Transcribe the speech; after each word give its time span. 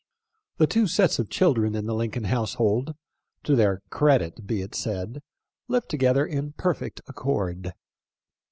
The 0.57 0.65
two 0.65 0.87
sets 0.87 1.19
of 1.19 1.29
children 1.29 1.75
in 1.75 1.85
the 1.85 1.93
Lincoln 1.93 2.23
house 2.23 2.55
hold— 2.55 2.95
to 3.43 3.55
their 3.55 3.83
credit 3.91 4.47
be 4.47 4.61
it 4.63 4.73
said— 4.73 5.21
lived 5.67 5.89
together 5.89 6.25
in 6.25 6.53
perfect 6.53 7.01
accord. 7.07 7.75